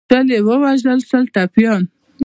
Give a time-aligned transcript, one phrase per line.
[0.09, 1.83] شل یې ووژل شل ټپیان.